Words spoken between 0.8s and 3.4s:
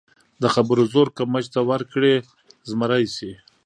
زور که مچ ته ورکړې، زمری شي.